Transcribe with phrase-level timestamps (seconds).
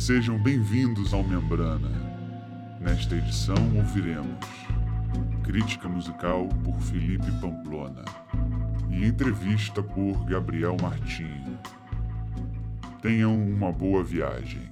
[0.00, 1.90] Sejam bem-vindos ao Membrana.
[2.80, 4.46] Nesta edição ouviremos
[5.44, 8.06] crítica musical por Felipe Pamplona
[8.90, 11.58] e entrevista por Gabriel Martim.
[13.02, 14.62] Tenham uma boa viagem.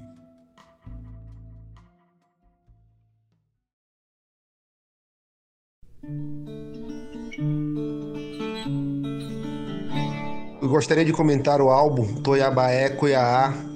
[10.62, 13.67] Eu gostaria de comentar o álbum Toiabaé Cuiaá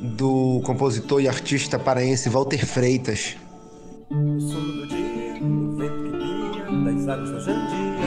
[0.00, 3.36] do compositor e artista paraense Walter Freitas.
[4.10, 7.98] No sono do dia, no vento que guia, das águas da Jandia,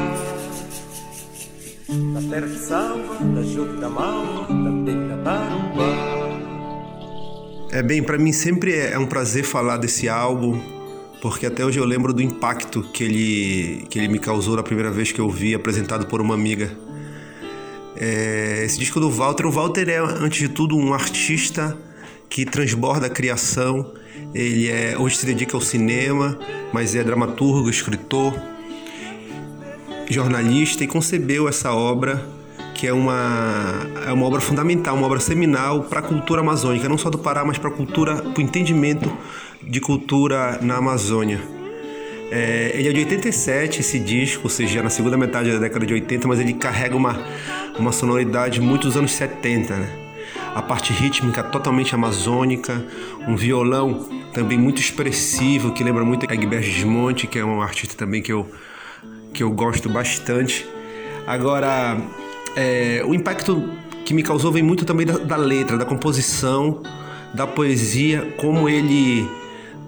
[2.14, 6.12] da terra que salva, da juca da malva, da teca da tarumba.
[7.72, 10.60] É bem, para mim sempre é um prazer falar desse álbum,
[11.22, 14.92] porque até hoje eu lembro do impacto que ele, que ele me causou na primeira
[14.92, 16.72] vez que eu vi, apresentado por uma amiga.
[18.04, 21.78] É, esse disco do Walter, o Walter é, antes de tudo, um artista
[22.28, 23.94] que transborda a criação.
[24.34, 26.36] Ele é, hoje se dedica ao cinema,
[26.74, 28.34] mas é dramaturgo, escritor,
[30.10, 32.28] jornalista e concebeu essa obra
[32.74, 36.98] que é uma, é uma obra fundamental, uma obra seminal para a cultura amazônica, não
[36.98, 39.16] só do Pará, mas para a cultura, para o entendimento
[39.62, 41.61] de cultura na Amazônia.
[42.32, 45.94] É, ele é de 87, esse disco, ou seja, na segunda metade da década de
[45.94, 47.20] 80, mas ele carrega uma,
[47.78, 49.90] uma sonoridade muito dos anos 70, né?
[50.56, 52.86] A parte rítmica totalmente amazônica,
[53.28, 58.22] um violão também muito expressivo, que lembra muito Egberto Desmonte, que é um artista também
[58.22, 58.50] que eu,
[59.34, 60.66] que eu gosto bastante.
[61.28, 61.98] Agora,
[62.56, 63.62] é, o impacto
[64.06, 66.82] que me causou vem muito também da, da letra, da composição,
[67.34, 69.28] da poesia, como ele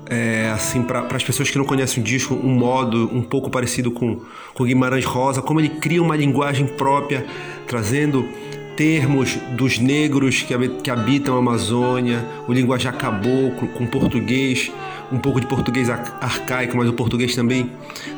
[0.09, 3.91] é, assim para as pessoas que não conhecem o disco, um modo um pouco parecido
[3.91, 4.21] com,
[4.53, 7.25] com Guimarães Rosa, como ele cria uma linguagem própria,
[7.67, 8.27] trazendo
[8.75, 14.71] termos dos negros que, que habitam a Amazônia, o linguajar caboclo com português,
[15.11, 17.71] um pouco de português arcaico, mas o português também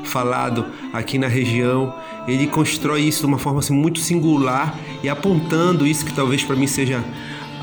[0.04, 1.94] falado aqui na região.
[2.28, 6.56] Ele constrói isso de uma forma assim, muito singular e apontando isso que talvez para
[6.56, 7.04] mim seja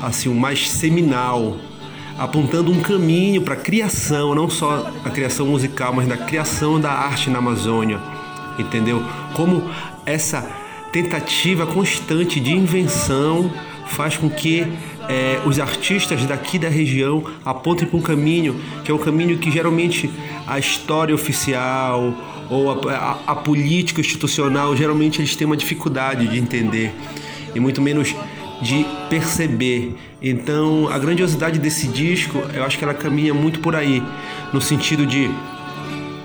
[0.01, 1.57] assim o mais seminal
[2.17, 6.91] apontando um caminho para a criação, não só a criação musical, mas da criação da
[6.91, 7.99] arte na Amazônia,
[8.57, 9.03] entendeu?
[9.33, 9.69] Como
[10.05, 10.41] essa
[10.91, 13.51] tentativa constante de invenção
[13.87, 14.67] faz com que
[15.09, 19.51] é, os artistas daqui da região apontem para um caminho que é um caminho que
[19.51, 20.09] geralmente
[20.47, 22.13] a história oficial
[22.49, 26.93] ou a, a, a política institucional geralmente eles têm uma dificuldade de entender
[27.53, 28.15] e muito menos
[28.61, 29.95] de perceber.
[30.23, 34.01] Então, a grandiosidade desse disco, eu acho que ela caminha muito por aí,
[34.53, 35.29] no sentido de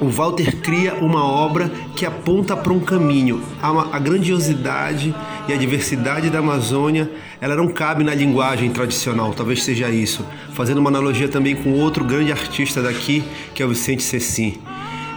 [0.00, 3.42] o Walter cria uma obra que aponta para um caminho.
[3.60, 5.12] A, a, grandiosidade
[5.48, 7.10] e a diversidade da Amazônia,
[7.40, 10.24] ela não cabe na linguagem tradicional, talvez seja isso.
[10.52, 14.58] Fazendo uma analogia também com outro grande artista daqui, que é o Vicente Cecim.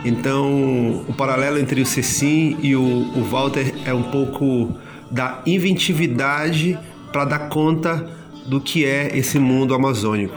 [0.04, 4.76] Então, o paralelo entre o Cecim e o, o Walter é um pouco
[5.12, 6.76] da inventividade
[7.12, 10.36] para dar conta do que é esse mundo amazônico.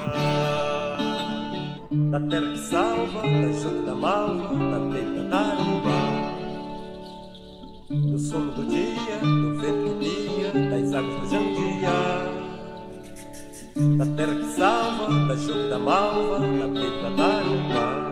[2.10, 5.94] Da terra que salva, da junta da malva, da teta da aruba.
[7.90, 9.94] Do sono do dia, do vento
[10.70, 11.90] das águas jandia.
[13.98, 18.03] Da terra que salva, da da malva, da teta da.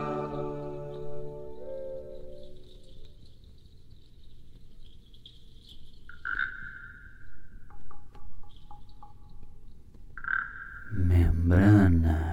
[11.52, 12.32] Membrana.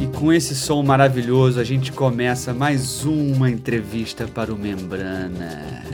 [0.00, 5.91] E com esse som maravilhoso, a gente começa mais uma entrevista para o Membrana.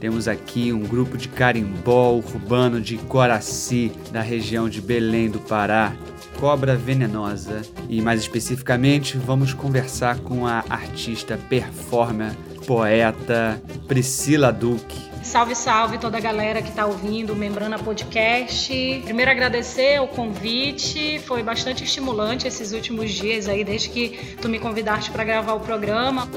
[0.00, 5.92] Temos aqui um grupo de carimbó urbano de Coraci, da região de Belém do Pará,
[6.38, 7.62] Cobra Venenosa.
[7.88, 12.32] E mais especificamente, vamos conversar com a artista, performer,
[12.66, 15.06] poeta Priscila Duque.
[15.22, 19.00] Salve, salve toda a galera que está ouvindo o Membrana Podcast.
[19.04, 24.60] Primeiro agradecer o convite, foi bastante estimulante esses últimos dias aí, desde que tu me
[24.60, 26.28] convidaste para gravar o programa.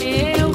[0.00, 0.53] Eu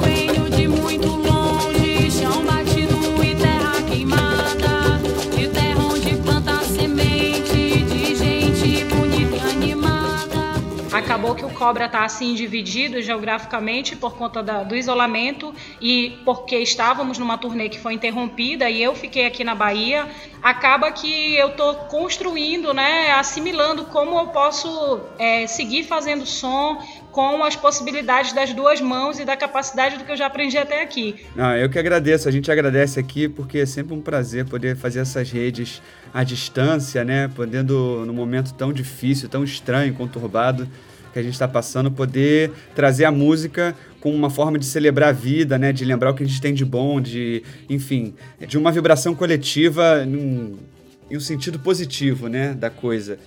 [11.30, 16.56] toa que o Cobra está assim dividido geograficamente por conta da- do isolamento e porque
[16.58, 20.08] estávamos numa turnê que foi interrompida e eu fiquei aqui na Bahia.
[20.42, 26.78] Acaba que eu tô construindo, né, assimilando como eu posso é, seguir fazendo som
[27.12, 30.82] com as possibilidades das duas mãos e da capacidade do que eu já aprendi até
[30.82, 31.26] aqui.
[31.36, 32.28] Não, eu que agradeço.
[32.28, 35.82] A gente agradece aqui porque é sempre um prazer poder fazer essas redes
[36.14, 37.28] à distância, né?
[37.34, 40.68] Podendo, num momento tão difícil, tão estranho, conturbado
[41.12, 45.12] que a gente está passando, poder trazer a música com uma forma de celebrar a
[45.12, 45.72] vida, né?
[45.72, 48.14] De lembrar o que a gente tem de bom, de, enfim,
[48.46, 52.54] de uma vibração coletiva em um sentido positivo, né?
[52.54, 53.18] Da coisa.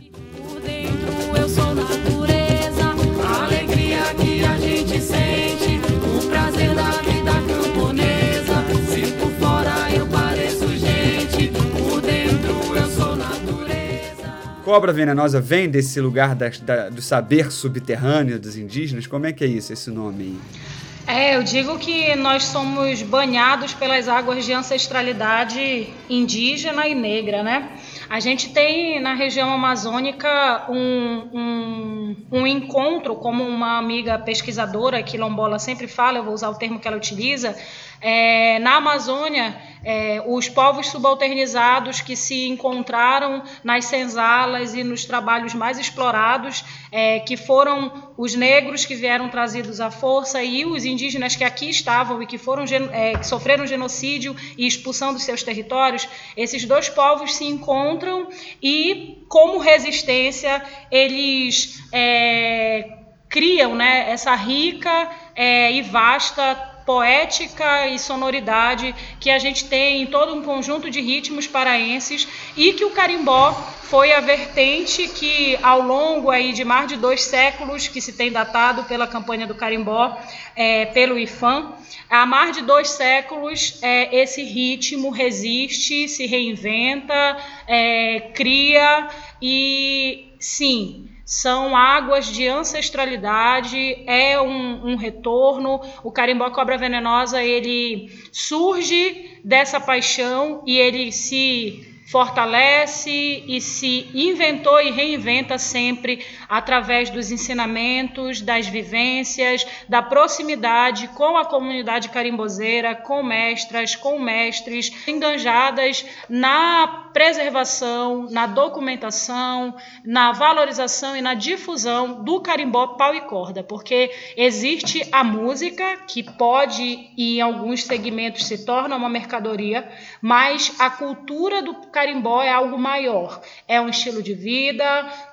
[14.74, 19.06] Cobra venenosa vem desse lugar da- da- do saber subterrâneo dos indígenas?
[19.06, 21.16] Como é que é isso, esse nome aí?
[21.16, 27.70] É, eu digo que nós somos banhados pelas águas de ancestralidade indígena e negra, né?
[28.10, 35.60] A gente tem na região amazônica um, um, um encontro, como uma amiga pesquisadora quilombola
[35.60, 37.56] sempre fala, eu vou usar o termo que ela utiliza,
[38.02, 45.53] é, na Amazônia, é, os povos subalternizados que se encontraram nas senzalas e nos trabalhos
[45.53, 51.35] mais explorados, é, que foram os negros que vieram trazidos à força e os indígenas
[51.35, 56.07] que aqui estavam e que foram é, que sofreram genocídio e expulsão dos seus territórios,
[56.38, 58.27] esses dois povos se encontram
[58.62, 62.97] e, como resistência, eles é,
[63.29, 70.07] criam né, essa rica é, e vasta poética e sonoridade que a gente tem em
[70.07, 73.51] todo um conjunto de ritmos paraenses e que o carimbó
[73.83, 78.31] foi a vertente que ao longo aí de mais de dois séculos que se tem
[78.31, 80.18] datado pela campanha do carimbó
[80.56, 81.74] é, pelo IFAM
[82.09, 87.38] há mais de dois séculos é, esse ritmo resiste se reinventa
[87.68, 89.07] é, cria
[89.41, 95.80] e sim são águas de ancestralidade, é um, um retorno.
[96.04, 103.09] O carimbó cobra venenosa ele surge dessa paixão e ele se fortalece
[103.47, 111.45] e se inventou e reinventa sempre através dos ensinamentos, das vivências, da proximidade com a
[111.45, 121.35] comunidade carimbozeira, com mestras, com mestres, enganjadas na preservação, na documentação, na valorização e na
[121.35, 127.83] difusão do carimbó pau e corda, porque existe a música que pode e em alguns
[127.83, 129.88] segmentos se torna uma mercadoria,
[130.21, 134.84] mas a cultura do carimbó é algo maior, é um estilo de vida,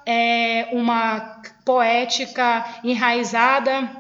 [0.06, 3.90] é uma poética enraizada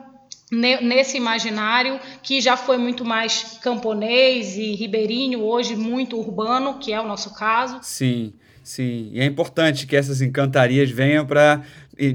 [0.52, 6.92] ne- nesse imaginário que já foi muito mais camponês e ribeirinho, hoje muito urbano, que
[6.92, 7.78] é o nosso caso.
[7.82, 8.32] Sim,
[8.62, 9.10] sim.
[9.12, 11.62] E é importante que essas encantarias venham para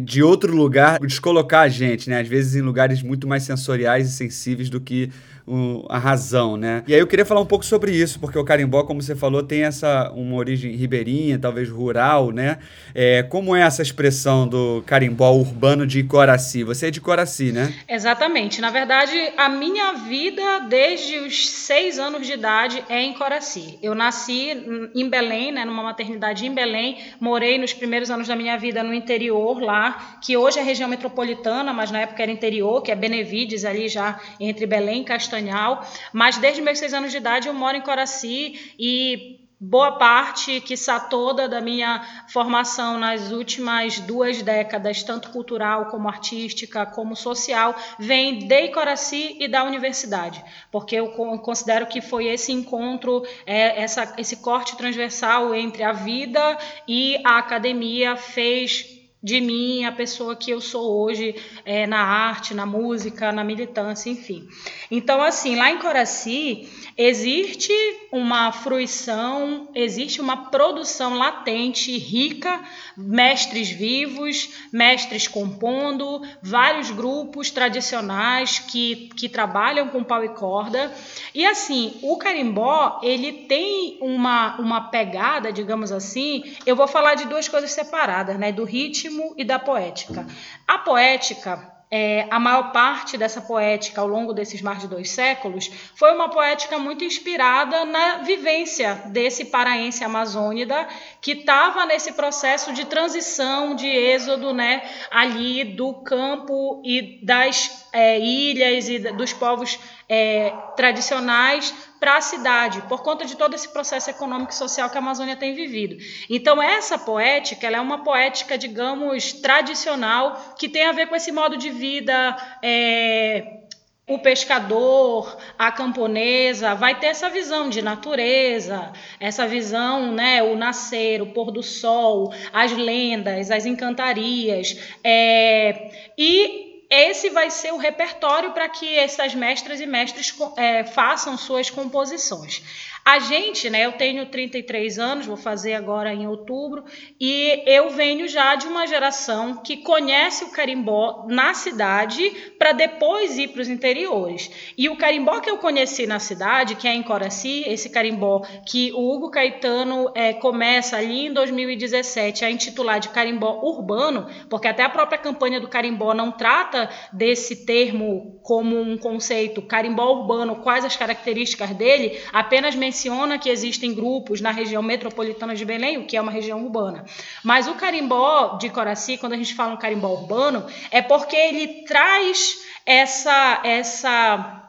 [0.04, 2.20] de outro lugar descolocar a gente, né?
[2.20, 5.12] Às vezes em lugares muito mais sensoriais e sensíveis do que
[5.48, 6.84] o- a razão, né?
[6.88, 9.44] E aí eu queria falar um pouco sobre isso, porque o carimbó, como você falou,
[9.44, 12.58] tem essa uma origem ribeirinha, talvez rural, né?
[12.94, 16.64] É, como é essa expressão do carimbó urbano de Coraci?
[16.64, 17.74] Você é de Coraci, né?
[17.88, 18.60] Exatamente.
[18.62, 23.78] Na verdade, a minha vida desde os seis anos de idade é em Coraci.
[23.82, 24.52] Eu nasci
[24.96, 26.98] em Belém, né, numa maternidade em Belém.
[27.20, 31.74] Morei nos primeiros anos da minha vida no interior lá, que hoje é região metropolitana,
[31.74, 35.06] mas na época era interior, que é Benevides, ali já entre Belém e
[35.36, 35.86] Castanhal.
[36.14, 41.00] Mas desde meus seis anos de idade eu moro em Coraci e boa parte, quiçá
[41.00, 48.40] toda, da minha formação nas últimas duas décadas, tanto cultural como artística, como social, vem
[48.48, 54.14] de Coraci e da universidade, porque eu con- considero que foi esse encontro, é, essa,
[54.18, 58.95] esse corte transversal entre a vida e a academia fez
[59.26, 64.08] de mim a pessoa que eu sou hoje é, na arte, na música, na militância,
[64.08, 64.48] enfim.
[64.92, 67.74] Então, assim, lá em Coraci existe
[68.12, 72.64] uma fruição, existe uma produção latente, rica,
[72.96, 80.94] mestres vivos, mestres compondo, vários grupos tradicionais que, que trabalham com pau e corda.
[81.34, 87.26] E assim, o carimbó, ele tem uma, uma pegada, digamos assim, eu vou falar de
[87.26, 88.52] duas coisas separadas, né?
[88.52, 90.26] Do ritmo e da poética.
[90.68, 95.70] A poética é, a maior parte dessa poética ao longo desses mais de dois séculos
[95.96, 100.88] foi uma poética muito inspirada na vivência desse paraense amazônida
[101.22, 104.82] que estava nesse processo de transição, de êxodo, né,
[105.12, 112.82] ali do campo e das é, ilhas e dos povos é, tradicionais para a cidade,
[112.90, 115.96] por conta de todo esse processo econômico e social que a Amazônia tem vivido.
[116.30, 121.32] Então, essa poética ela é uma poética, digamos, tradicional, que tem a ver com esse
[121.32, 122.36] modo de vida.
[122.62, 123.62] É,
[124.08, 131.24] o pescador, a camponesa, vai ter essa visão de natureza, essa visão, né, o nascer,
[131.24, 138.52] o pôr do sol, as lendas, as encantarias, é, e esse vai ser o repertório
[138.52, 142.62] para que essas mestras e mestres é, façam suas composições.
[143.08, 146.84] A gente, né, eu tenho 33 anos, vou fazer agora em outubro,
[147.22, 153.38] e eu venho já de uma geração que conhece o carimbó na cidade para depois
[153.38, 154.50] ir para os interiores.
[154.76, 158.92] E o carimbó que eu conheci na cidade, que é em Coraci, esse carimbó que
[158.94, 164.82] o Hugo Caetano é, começa ali em 2017 a intitular de carimbó urbano, porque até
[164.82, 166.75] a própria campanha do carimbó não trata
[167.12, 173.50] desse termo como um conceito, carimbó urbano, quais as características dele, apenas menciona menciona que
[173.50, 177.06] existem grupos na região metropolitana de Belém, o que é uma região urbana.
[177.44, 181.84] Mas o carimbó de Coraci, quando a gente fala um carimbó urbano, é porque ele
[181.84, 184.62] traz essa essa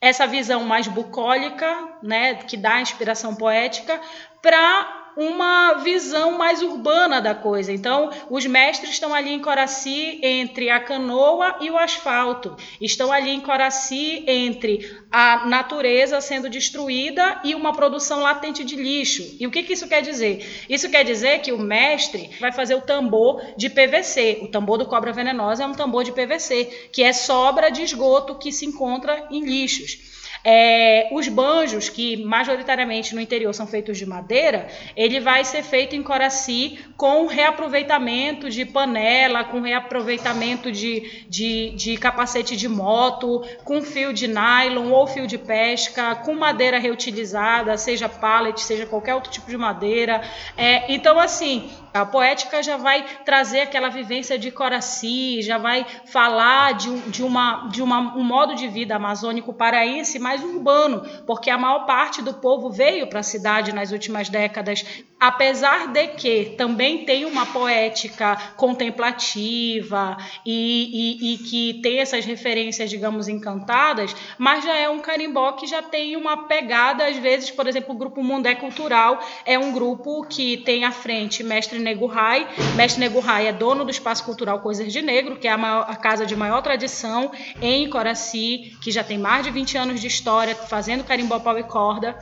[0.00, 4.00] essa visão mais bucólica, né, que dá inspiração poética,
[4.40, 7.72] para uma visão mais urbana da coisa.
[7.72, 13.30] Então, os mestres estão ali em Coraci entre a canoa e o asfalto, estão ali
[13.30, 19.36] em Coraci entre a natureza sendo destruída e uma produção latente de lixo.
[19.40, 20.64] E o que, que isso quer dizer?
[20.68, 24.38] Isso quer dizer que o mestre vai fazer o tambor de PVC.
[24.42, 28.36] O tambor do cobra venenosa é um tambor de PVC, que é sobra de esgoto
[28.36, 30.07] que se encontra em lixos.
[30.44, 35.96] É, os banjos, que majoritariamente no interior são feitos de madeira, ele vai ser feito
[35.96, 43.82] em Coraci com reaproveitamento de panela, com reaproveitamento de, de, de capacete de moto, com
[43.82, 49.30] fio de nylon ou fio de pesca, com madeira reutilizada, seja pallet, seja qualquer outro
[49.30, 50.22] tipo de madeira.
[50.56, 56.74] É, então, assim, a poética já vai trazer aquela vivência de Coraci, já vai falar
[56.74, 61.58] de, de, uma, de uma, um modo de vida amazônico paraense mais urbano, porque a
[61.58, 64.84] maior parte do povo veio para a cidade nas últimas décadas,
[65.18, 72.90] apesar de que também tem uma poética contemplativa e, e, e que tem essas referências,
[72.90, 77.66] digamos, encantadas, mas já é um carimbó que já tem uma pegada, às vezes, por
[77.66, 82.48] exemplo, o grupo Mundé Cultural é um grupo que tem à frente mestre Nego Rai.
[82.76, 85.86] Mestre Nego Rai é dono do Espaço Cultural Coisas de Negro, que é a, maior,
[85.88, 87.30] a casa de maior tradição
[87.60, 91.62] em Coraci, que já tem mais de 20 anos de história fazendo carimbó pau e
[91.62, 92.16] corda.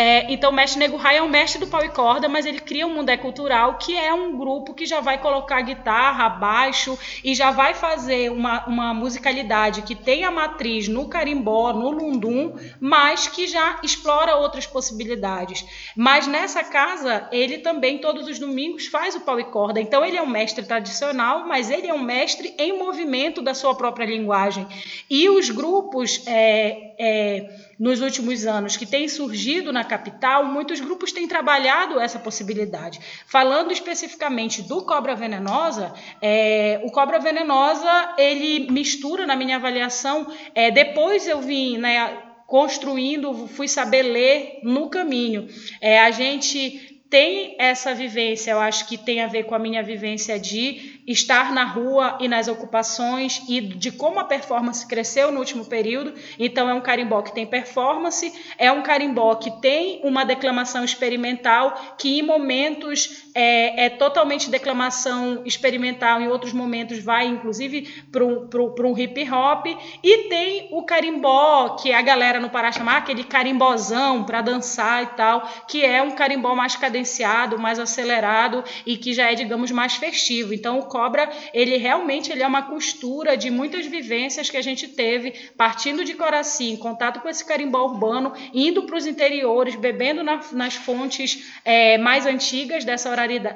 [0.00, 2.60] É, então, o mestre Nego Rai é um mestre do pau e corda, mas ele
[2.60, 7.34] cria um Mundé Cultural, que é um grupo que já vai colocar guitarra, baixo e
[7.34, 13.26] já vai fazer uma, uma musicalidade que tem a matriz no carimbó, no lundum, mas
[13.26, 15.66] que já explora outras possibilidades.
[15.96, 19.80] Mas nessa casa, ele também, todos os domingos, faz o pau e corda.
[19.80, 23.74] Então, ele é um mestre tradicional, mas ele é um mestre em movimento da sua
[23.74, 24.64] própria linguagem.
[25.10, 26.22] E os grupos.
[26.24, 32.18] É, é, nos últimos anos que tem surgido na capital, muitos grupos têm trabalhado essa
[32.18, 33.00] possibilidade.
[33.26, 40.70] Falando especificamente do cobra venenosa, é, o cobra venenosa ele mistura, na minha avaliação, é,
[40.70, 45.48] depois eu vim né, construindo, fui saber ler no caminho.
[45.80, 49.82] É, a gente tem essa vivência, eu acho que tem a ver com a minha
[49.82, 55.38] vivência de estar na rua e nas ocupações e de como a performance cresceu no
[55.38, 56.12] último período.
[56.38, 61.96] Então, é um carimbó que tem performance, é um carimbó que tem uma declamação experimental,
[61.96, 68.98] que em momentos é, é totalmente declamação experimental, em outros momentos vai, inclusive, para um,
[68.98, 69.66] hip hop.
[70.02, 75.06] E tem o carimbó, que a galera no Pará chama aquele carimbozão para dançar e
[75.06, 79.94] tal, que é um carimbó mais cadenciado, mais acelerado e que já é, digamos, mais
[79.94, 80.52] festivo.
[80.52, 84.88] Então, o cobra, ele realmente ele é uma costura de muitas vivências que a gente
[84.88, 90.24] teve, partindo de Coraci, em contato com esse carimbó urbano, indo para os interiores, bebendo
[90.24, 93.08] na, nas fontes é, mais antigas dessa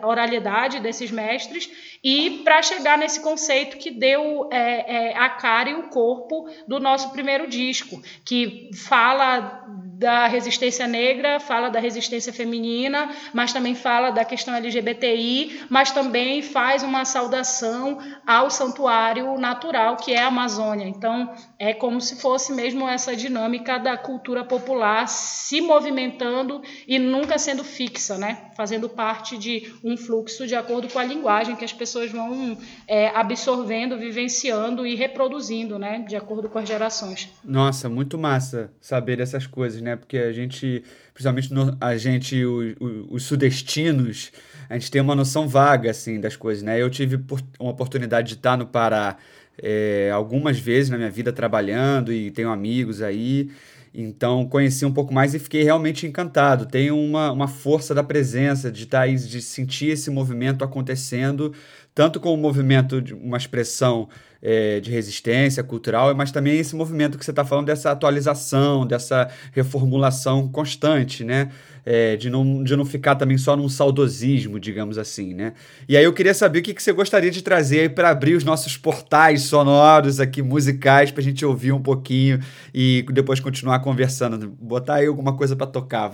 [0.05, 1.69] oralidade desses mestres,
[2.05, 6.79] e para chegar nesse conceito que deu é, é, a cara e o corpo do
[6.79, 9.65] nosso primeiro disco, que fala
[10.03, 16.43] da resistência negra, fala da resistência feminina, mas também fala da questão LGBTI, mas também
[16.43, 20.89] faz uma saudação ao santuário natural que é a Amazônia.
[20.89, 21.33] Então,
[21.65, 27.63] é como se fosse mesmo essa dinâmica da cultura popular se movimentando e nunca sendo
[27.63, 28.51] fixa, né?
[28.57, 33.09] Fazendo parte de um fluxo de acordo com a linguagem que as pessoas vão é,
[33.15, 36.05] absorvendo, vivenciando e reproduzindo, né?
[36.09, 37.29] De acordo com as gerações.
[37.45, 39.95] Nossa, muito massa saber dessas coisas, né?
[39.95, 40.83] Porque a gente,
[41.15, 44.33] principalmente no- a gente, o- o- os sudestinos,
[44.69, 46.83] a gente tem uma noção vaga, assim, das coisas, né?
[46.83, 47.21] Eu tive
[47.61, 49.17] uma oportunidade de estar no Pará
[49.61, 53.51] é, algumas vezes na minha vida trabalhando e tenho amigos aí.
[53.95, 56.67] Então conheci um pouco mais e fiquei realmente encantado.
[56.67, 61.53] Tem uma, uma força da presença, de estar aí, de sentir esse movimento acontecendo,
[61.95, 64.09] tanto como um movimento de uma expressão
[64.41, 69.31] é, de resistência cultural, mas também esse movimento que você está falando dessa atualização, dessa
[69.53, 71.51] reformulação constante, né?
[71.85, 75.53] É, de, não, de não ficar também só num saudosismo, digamos assim, né?
[75.89, 78.45] E aí eu queria saber o que, que você gostaria de trazer para abrir os
[78.45, 82.39] nossos portais sonoros aqui, musicais, para a gente ouvir um pouquinho
[82.73, 84.49] e depois continuar conversando.
[84.61, 86.07] Botar aí alguma coisa para tocar.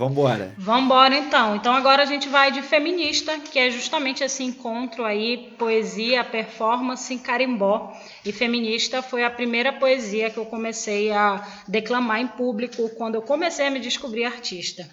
[0.56, 1.56] Vamos embora então.
[1.56, 7.12] Então agora a gente vai de feminista, que é justamente esse encontro aí, poesia, performance
[7.12, 7.92] em carimbó.
[8.24, 13.22] E feminista foi a primeira poesia que eu comecei a declamar em público quando eu
[13.22, 14.88] comecei a me descobrir artista.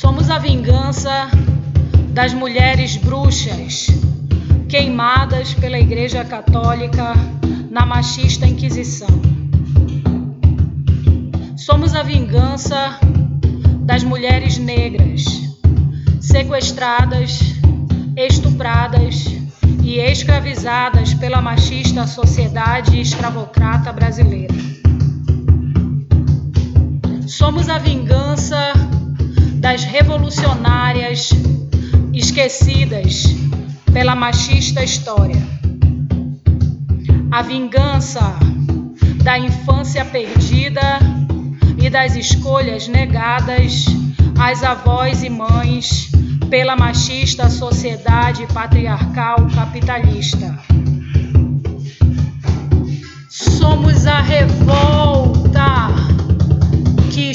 [0.00, 1.28] Somos a vingança
[2.10, 3.88] das mulheres bruxas
[4.68, 7.14] queimadas pela Igreja Católica
[7.68, 9.08] na machista Inquisição.
[11.56, 13.00] Somos a vingança
[13.80, 15.24] das mulheres negras
[16.20, 17.40] sequestradas,
[18.16, 19.24] estupradas
[19.82, 24.54] e escravizadas pela machista sociedade escravocrata brasileira.
[27.26, 28.72] Somos a vingança
[29.58, 31.30] das revolucionárias
[32.14, 33.24] esquecidas
[33.92, 35.40] pela machista história.
[37.30, 38.38] A vingança
[39.22, 40.98] da infância perdida
[41.76, 43.84] e das escolhas negadas
[44.38, 46.10] às avós e mães
[46.48, 50.58] pela machista sociedade patriarcal capitalista.
[53.28, 55.07] Somos a revolta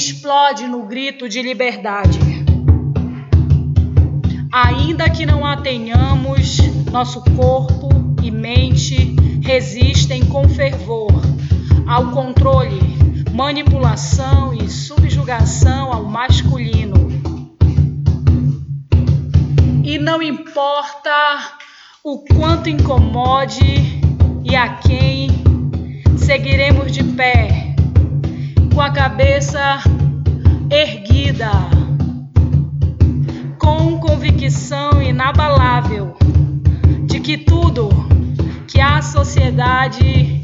[0.04, 2.18] explode no grito de liberdade.
[4.52, 6.58] Ainda que não a tenhamos,
[6.92, 7.88] nosso corpo
[8.22, 11.10] e mente resistem com fervor
[11.86, 12.80] ao controle,
[13.32, 17.08] manipulação e subjugação ao masculino.
[19.82, 21.56] E não importa
[22.02, 24.02] o quanto incomode
[24.44, 25.30] e a quem
[26.18, 27.63] seguiremos de pé,
[28.74, 29.78] com a cabeça
[30.68, 31.50] erguida
[33.56, 36.16] com convicção inabalável
[37.06, 37.88] de que tudo
[38.66, 40.40] que a sociedade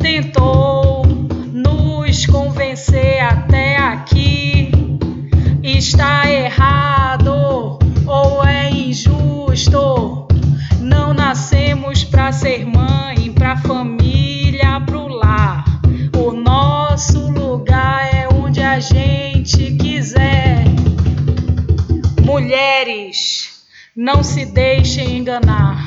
[0.00, 1.04] tentou
[1.52, 4.70] nos convencer até aqui
[5.62, 10.26] está errado ou é injusto.
[10.80, 13.13] Não nascemos para ser mãe,
[18.84, 20.64] gente quiser.
[22.22, 23.50] Mulheres,
[23.96, 25.86] não se deixem enganar.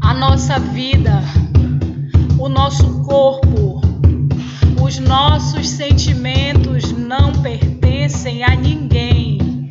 [0.00, 1.22] A nossa vida,
[2.38, 3.80] o nosso corpo,
[4.82, 9.68] os nossos sentimentos não pertencem a ninguém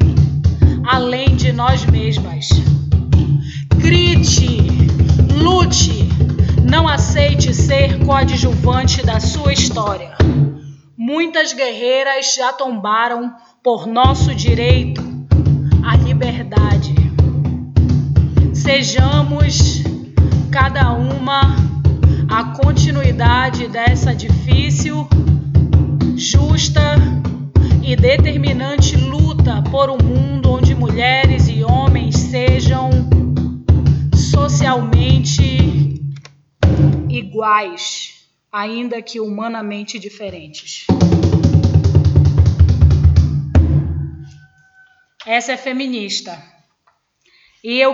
[0.85, 2.49] além de nós mesmas.
[3.75, 4.61] Grite,
[5.35, 6.07] lute,
[6.63, 10.15] não aceite ser coadjuvante da sua história.
[10.99, 13.31] Muitas guerreiras já tombaram
[13.61, 14.99] por nosso direito
[15.85, 16.95] à liberdade.
[18.51, 19.83] Sejamos
[20.51, 21.55] cada uma
[22.27, 25.07] a continuidade dessa difícil,
[26.15, 26.95] justa
[27.83, 32.89] e determinante luta por um mundo onde mulheres e homens sejam
[34.15, 36.01] socialmente
[37.07, 38.16] iguais,
[38.51, 40.85] ainda que humanamente diferentes.
[45.25, 46.41] Essa é feminista.
[47.63, 47.93] E eu,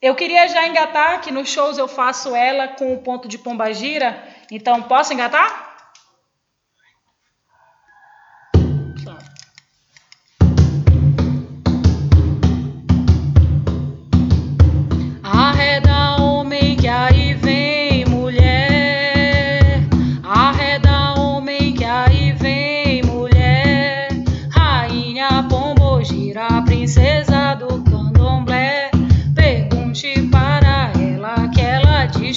[0.00, 4.26] eu queria já engatar, que nos shows eu faço ela com o ponto de pombagira.
[4.50, 5.63] Então, posso engatar?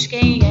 [0.06, 0.47] quem é.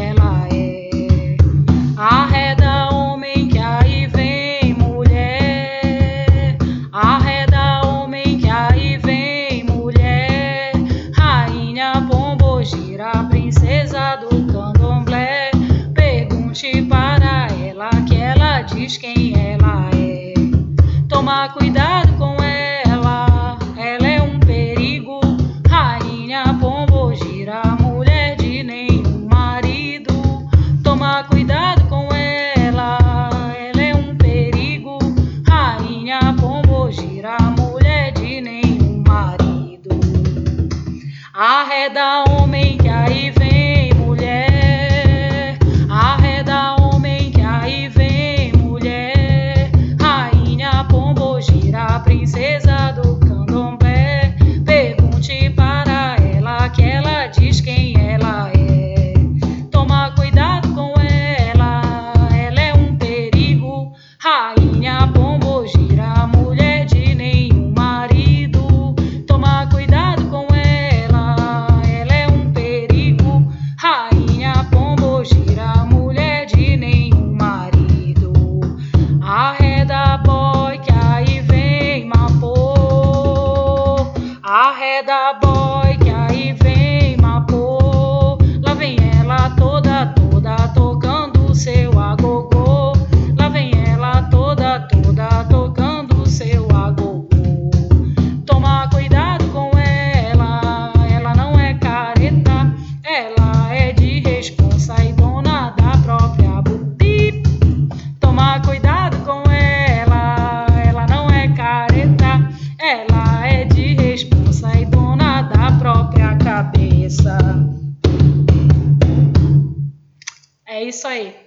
[121.17, 121.46] É isso aí.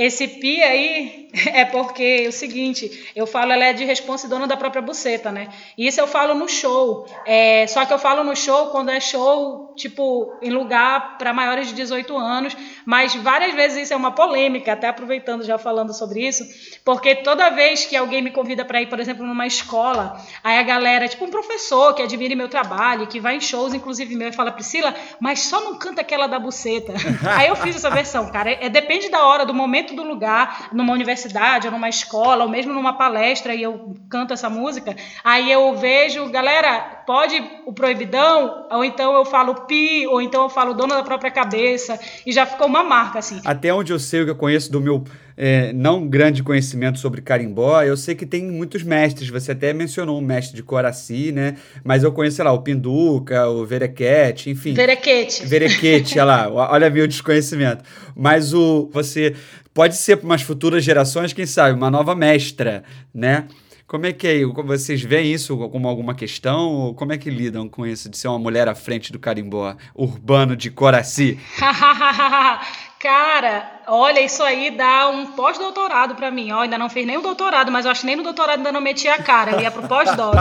[0.00, 4.30] Esse pi aí é porque é o seguinte, eu falo ela é de responsa e
[4.30, 5.48] dona da própria buceta, né?
[5.76, 7.06] Isso eu falo no show.
[7.26, 11.68] É, só que eu falo no show quando é show, tipo, em lugar para maiores
[11.68, 16.26] de 18 anos, mas várias vezes isso é uma polêmica, até aproveitando já falando sobre
[16.26, 16.44] isso,
[16.82, 20.62] porque toda vez que alguém me convida para ir, por exemplo, numa escola, aí a
[20.62, 24.32] galera, tipo um professor que admire meu trabalho, que vai em shows, inclusive meu, e
[24.32, 26.94] fala, Priscila, mas só não canta aquela da buceta.
[27.36, 28.50] aí eu fiz essa versão, cara.
[28.50, 32.72] É, depende da hora, do momento do lugar, numa universidade, ou numa escola, ou mesmo
[32.72, 38.84] numa palestra, e eu canto essa música, aí eu vejo, galera, pode o proibidão, ou
[38.84, 42.66] então eu falo pi, ou então eu falo dona da própria cabeça, e já ficou
[42.66, 43.40] uma marca, assim.
[43.44, 45.04] Até onde eu sei o que eu conheço do meu
[45.42, 49.30] é, não grande conhecimento sobre carimbó, eu sei que tem muitos mestres.
[49.30, 51.56] Você até mencionou um mestre de Coraci, né?
[51.82, 54.74] Mas eu conheço, sei lá, o Pinduca, o Verequete, enfim.
[54.74, 55.46] Verequete.
[55.46, 57.82] Verequete, olha lá, olha meu desconhecimento.
[58.14, 59.34] Mas o você
[59.72, 63.46] pode ser para umas futuras gerações, quem sabe, uma nova mestra, né?
[63.86, 64.44] Como é que é?
[64.44, 66.68] Vocês veem isso como alguma questão?
[66.68, 69.74] Ou como é que lidam com isso de ser uma mulher à frente do carimbó
[69.94, 71.38] urbano de Coraci?
[73.00, 76.52] Cara, olha, isso aí dá um pós-doutorado para mim.
[76.52, 78.70] Ó, ainda não fiz nem o doutorado, mas eu acho que nem no doutorado ainda
[78.70, 79.52] não meti a cara.
[79.52, 80.36] Eu ia pro pós-doc.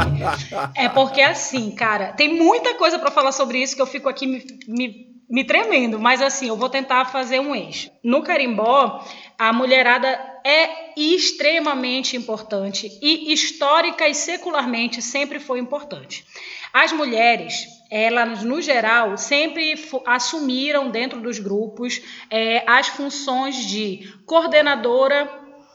[0.75, 4.27] É porque assim, cara, tem muita coisa para falar sobre isso que eu fico aqui
[4.27, 5.97] me, me, me tremendo.
[5.97, 7.89] Mas assim, eu vou tentar fazer um eixo.
[8.03, 9.05] No carimbó,
[9.37, 16.25] a mulherada é extremamente importante e histórica e secularmente sempre foi importante.
[16.73, 25.29] As mulheres, elas no geral sempre assumiram dentro dos grupos é, as funções de coordenadora,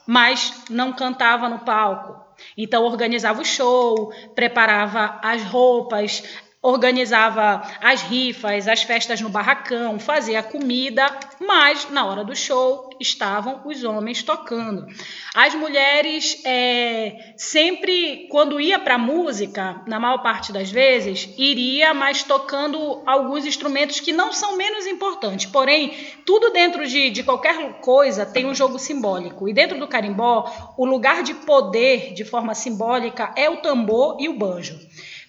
[0.06, 2.22] mas não cantava no palco.
[2.56, 6.22] Então organizava o show, preparava as roupas,
[6.64, 11.07] organizava as rifas, as festas no barracão, fazia comida,
[11.38, 14.87] mas na hora do show estavam os homens tocando.
[15.35, 22.22] As mulheres é, sempre, quando ia para música, na maior parte das vezes, iria, mas
[22.22, 25.44] tocando alguns instrumentos que não são menos importantes.
[25.44, 29.46] Porém, tudo dentro de, de qualquer coisa tem um jogo simbólico.
[29.46, 34.31] E dentro do carimbó, o lugar de poder de forma simbólica é o tambor e
[34.31, 34.81] o banjo.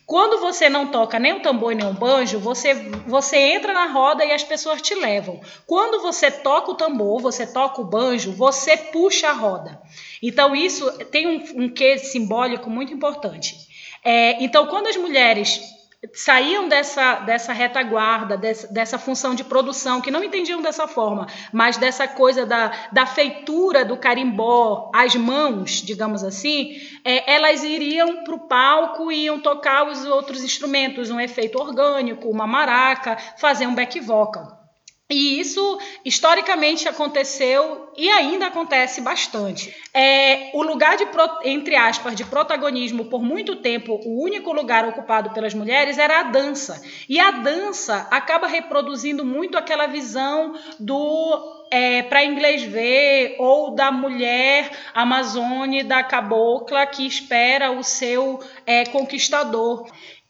[0.05, 2.75] Quando você não toca nem o tambor nem o banjo, você,
[3.07, 5.41] você entra na roda e as pessoas te levam.
[5.65, 9.81] Quando você toca o tambor, você toca o banjo, você puxa a roda.
[10.21, 13.57] Então, isso tem um, um quê simbólico muito importante.
[14.03, 15.74] É, então, quando as mulheres
[16.13, 21.77] saíam dessa, dessa retaguarda, dessa, dessa função de produção, que não entendiam dessa forma, mas
[21.77, 28.35] dessa coisa da, da feitura do carimbó às mãos, digamos assim, é, elas iriam para
[28.35, 33.75] o palco e iam tocar os outros instrumentos, um efeito orgânico, uma maraca, fazer um
[33.75, 34.64] back vocal.
[35.07, 39.71] E isso historicamente aconteceu e ainda acontece bastante.
[39.93, 41.05] É, o lugar de,
[41.43, 46.23] entre aspas, de protagonismo por muito tempo, o único lugar ocupado pelas mulheres era a
[46.23, 46.81] dança.
[47.07, 53.91] E a dança acaba reproduzindo muito aquela visão do é, para inglês ver ou da
[53.91, 59.87] mulher amazone da cabocla que espera o seu é, conquistador.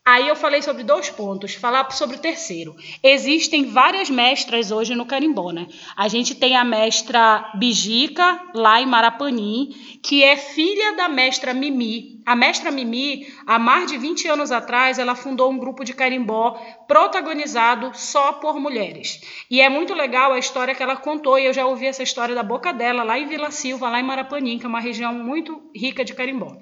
[0.08, 2.76] Aí eu falei sobre dois pontos, falar sobre o terceiro.
[3.02, 5.68] Existem várias mestras hoje no carimbó, né?
[5.98, 9.70] A gente tem a mestra Bijica, lá em Marapanim,
[10.04, 12.22] que é filha da mestra Mimi.
[12.24, 16.52] A mestra Mimi, há mais de 20 anos atrás, ela fundou um grupo de carimbó
[16.88, 19.22] protagonizado só por mulheres.
[19.50, 22.36] E é muito legal a história que ela contou, e eu já ouvi essa história
[22.36, 25.64] da boca dela, lá em Vila Silva, lá em Marapanim, que é uma região muito
[25.76, 26.60] rica de carimbó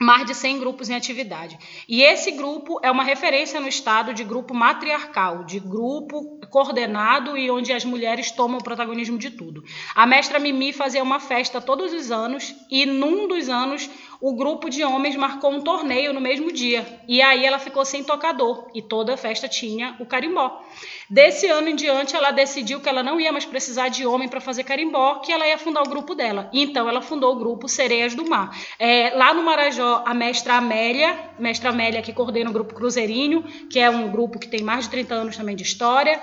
[0.00, 1.58] mais de 100 grupos em atividade.
[1.86, 7.50] E esse grupo é uma referência no estado de grupo matriarcal, de grupo coordenado e
[7.50, 9.62] onde as mulheres tomam o protagonismo de tudo.
[9.94, 14.68] A mestra Mimi fazia uma festa todos os anos e num dos anos o grupo
[14.68, 17.00] de homens marcou um torneio no mesmo dia.
[17.08, 20.62] E aí ela ficou sem tocador e toda a festa tinha o carimbó.
[21.08, 24.40] Desse ano em diante, ela decidiu que ela não ia mais precisar de homem para
[24.40, 26.50] fazer carimbó, que ela ia fundar o grupo dela.
[26.52, 28.54] Então ela fundou o grupo Sereias do Mar.
[28.78, 33.78] É, lá no Marajó, a mestra Amélia, mestra Amélia que coordena o grupo Cruzeirinho, que
[33.78, 36.20] é um grupo que tem mais de 30 anos também de história.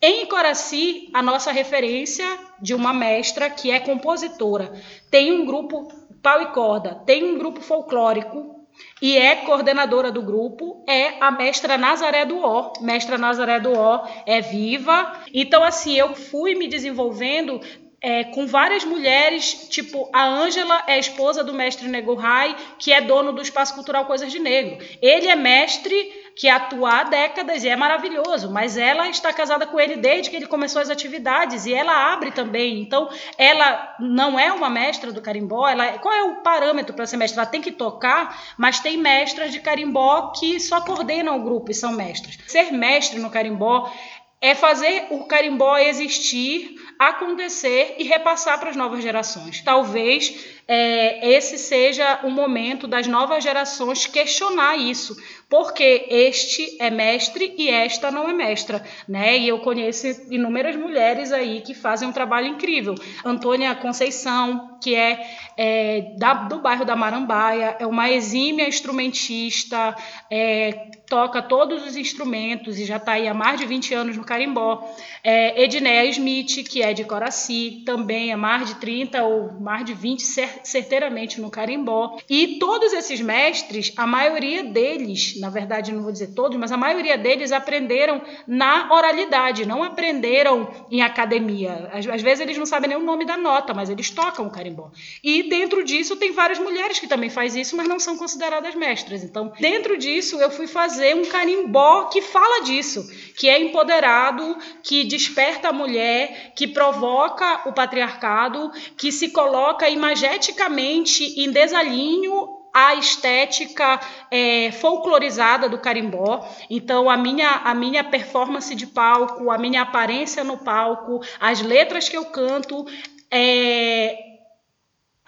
[0.00, 2.26] Em Coraci, a nossa referência
[2.62, 4.72] de uma mestra que é compositora.
[5.10, 5.88] Tem um grupo
[6.22, 8.60] pau e corda, tem um grupo folclórico
[9.00, 12.72] e é coordenadora do grupo, é a mestra Nazaré do Ó.
[12.80, 15.12] Mestra Nazaré do Ó é viva.
[15.32, 17.60] Então, assim, eu fui me desenvolvendo
[18.02, 23.00] é, com várias mulheres, tipo, a Ângela é esposa do mestre Nego Rai, que é
[23.00, 24.78] dono do Espaço Cultural Coisas de Negro.
[25.02, 29.78] Ele é mestre que atua há décadas e é maravilhoso, mas ela está casada com
[29.78, 32.80] ele desde que ele começou as atividades e ela abre também.
[32.80, 37.06] Então, ela não é uma mestra do carimbó, ela, é, qual é o parâmetro para
[37.06, 37.42] ser mestra?
[37.42, 41.74] Ela tem que tocar, mas tem mestras de carimbó que só coordenam o grupo e
[41.74, 42.38] são mestras.
[42.46, 43.92] Ser mestre no carimbó
[44.40, 49.62] é fazer o carimbó existir, acontecer e repassar para as novas gerações.
[49.62, 55.16] Talvez é, esse seja o momento das novas gerações questionar isso,
[55.48, 59.38] porque este é mestre e esta não é mestra, né?
[59.38, 62.94] E eu conheço inúmeras mulheres aí que fazem um trabalho incrível.
[63.24, 69.96] Antônia Conceição, que é, é da, do bairro da Marambaia, é uma exímia instrumentista,
[70.30, 74.22] é, toca todos os instrumentos e já está aí há mais de 20 anos no
[74.22, 74.88] carimbó.
[75.24, 79.92] É, Edneia Smith, que é de Coraci, também há mais de 30 ou mais de
[79.92, 80.20] 20
[80.62, 82.16] certeiramente no carimbó.
[82.30, 86.76] E todos esses mestres, a maioria deles, na verdade não vou dizer todos, mas a
[86.76, 91.90] maioria deles aprenderam na oralidade, não aprenderam em academia.
[91.92, 94.50] Às, às vezes eles não sabem nem o nome da nota, mas eles tocam o
[94.50, 94.92] carimbó.
[95.24, 99.24] E dentro disso tem várias mulheres que também fazem isso, mas não são consideradas mestras.
[99.24, 105.04] Então, dentro disso eu fui fazer um carimbó que fala disso, que é empoderado, que
[105.04, 114.00] desperta a mulher, que provoca o patriarcado, que se coloca imageticamente em desalinho a estética
[114.30, 116.48] é, folclorizada do carimbó.
[116.68, 122.08] Então, a minha, a minha performance de palco, a minha aparência no palco, as letras
[122.08, 122.86] que eu canto,
[123.30, 124.29] é,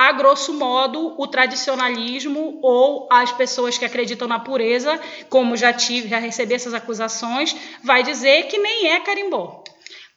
[0.08, 6.08] a grosso modo, o tradicionalismo ou as pessoas que acreditam na pureza, como já tive,
[6.08, 9.62] já recebi essas acusações, vai dizer que nem é carimbó.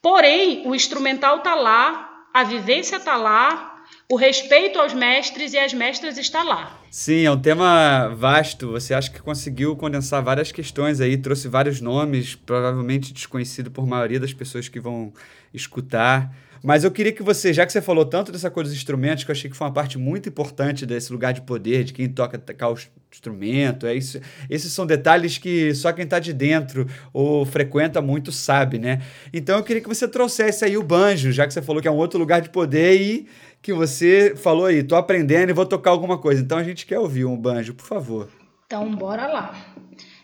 [0.02, 3.76] Porém, o instrumental tá lá, a vivência tá lá,
[4.10, 6.80] o respeito aos mestres e às mestras está lá.
[6.90, 8.72] Sim, é um tema vasto.
[8.72, 14.20] Você acha que conseguiu condensar várias questões aí, trouxe vários nomes, provavelmente desconhecido por maioria
[14.20, 15.14] das pessoas que vão
[15.54, 16.32] escutar.
[16.66, 19.30] Mas eu queria que você, já que você falou tanto dessa coisa dos instrumentos, que
[19.30, 22.40] eu achei que foi uma parte muito importante desse lugar de poder, de quem toca
[22.40, 22.78] tocar o
[23.14, 28.32] instrumento, é isso, esses são detalhes que só quem está de dentro ou frequenta muito
[28.32, 29.00] sabe, né?
[29.32, 31.92] Então eu queria que você trouxesse aí o banjo, já que você falou que é
[31.92, 33.28] um outro lugar de poder e
[33.62, 36.42] que você falou aí, tô aprendendo e vou tocar alguma coisa.
[36.42, 38.28] Então a gente quer ouvir um banjo, por favor.
[38.66, 39.56] Então, bora lá.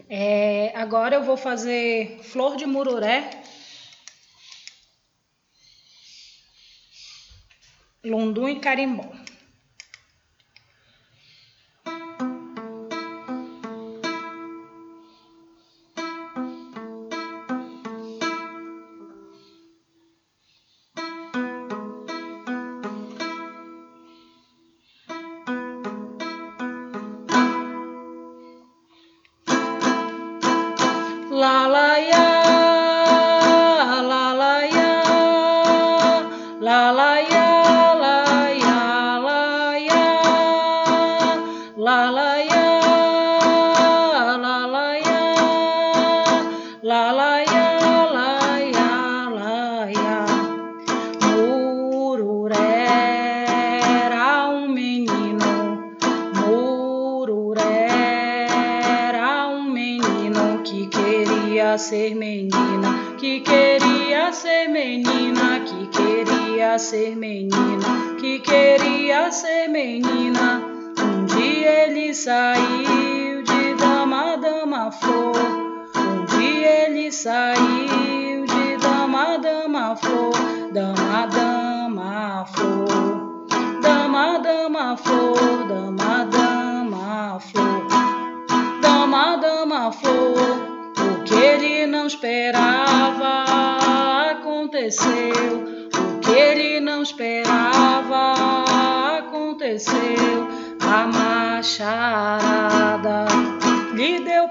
[0.10, 3.30] É, agora eu vou fazer Flor de Mururé.
[8.04, 9.21] Lundum e Carimbó.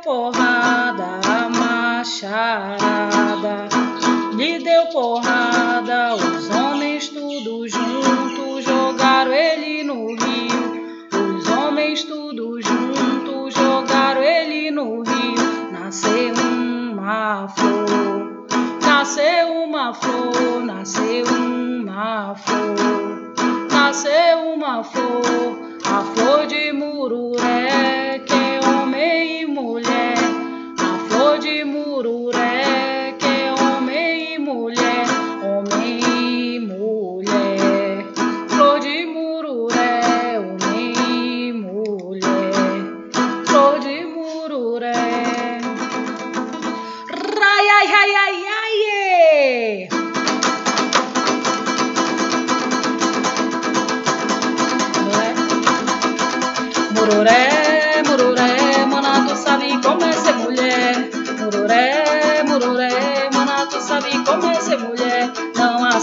[0.03, 1.21] Porrada.
[1.27, 2.79] A macharada
[4.35, 6.15] lhe deu porrada.
[6.17, 11.09] Os homens tudo juntos jogaram ele no rio.
[11.39, 15.71] Os homens tudo juntos jogaram ele no rio.
[15.73, 16.35] Nasceu
[16.93, 18.47] uma flor,
[18.83, 23.35] nasceu uma flor, nasceu uma flor,
[23.71, 25.70] nasceu uma flor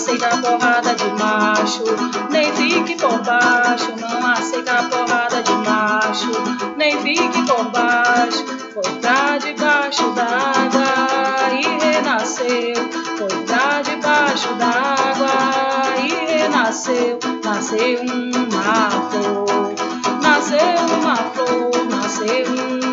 [0.07, 1.83] aceita porrada de macho,
[2.29, 3.93] nem fique por baixo.
[3.99, 6.31] Não aceita porrada de macho,
[6.77, 8.45] nem fique por baixo.
[8.73, 12.73] Foi pra debaixo d'água e renasceu.
[13.17, 17.19] Foi pra debaixo d'água e renasceu.
[17.43, 19.75] Nasceu uma flor,
[20.21, 22.45] nasceu uma flor, nasceu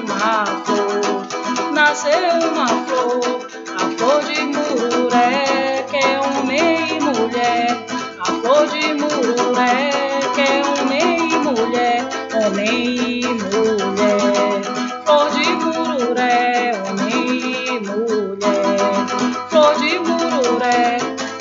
[0.02, 3.53] uma flor, nasceu uma flor.
[3.76, 7.86] A flor de mururé, que é homem e mulher.
[8.20, 9.90] A flor de mururé,
[10.34, 12.08] que é homem e mulher.
[12.34, 14.62] Homem e mulher.
[15.04, 19.06] Flor de mururé, homem e mulher.
[19.50, 20.98] Flor de mururé,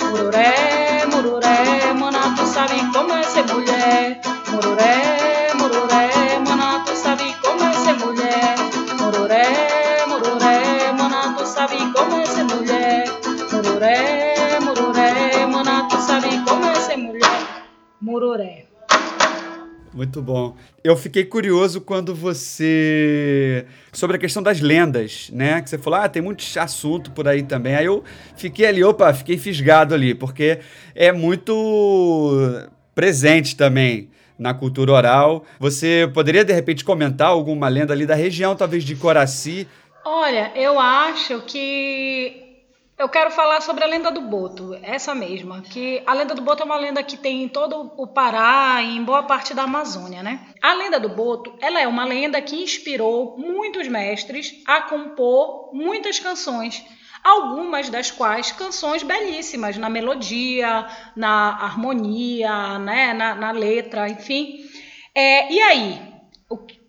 [0.09, 1.93] mururé, mururé.
[1.99, 4.19] Mana, tu sabe como é ser mulher.
[4.49, 5.32] Mururé,
[19.93, 20.55] Muito bom.
[20.83, 23.65] Eu fiquei curioso quando você.
[23.91, 25.61] sobre a questão das lendas, né?
[25.61, 27.75] Que você falou, ah, tem muito assunto por aí também.
[27.75, 28.03] Aí eu
[28.35, 30.59] fiquei ali, opa, fiquei fisgado ali, porque
[30.95, 35.45] é muito presente também na cultura oral.
[35.59, 39.67] Você poderia, de repente, comentar alguma lenda ali da região, talvez de Coraci?
[40.03, 42.42] Olha, eu acho que
[42.97, 45.61] eu quero falar sobre a lenda do Boto, essa mesma.
[45.61, 48.95] Que a lenda do Boto é uma lenda que tem em todo o Pará e
[48.97, 50.47] em boa parte da Amazônia, né?
[50.61, 56.19] A lenda do Boto, ela é uma lenda que inspirou muitos mestres a compor muitas
[56.19, 56.85] canções.
[57.23, 64.59] Algumas das quais canções belíssimas na melodia, na harmonia, né, na, na letra, enfim.
[65.15, 66.01] É, e aí,